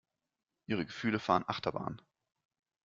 Ihre 0.65 0.87
Gefühle 0.87 1.19
fahren 1.19 1.43
Achterbahn. 1.45 2.01